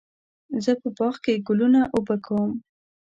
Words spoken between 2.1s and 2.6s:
کوم.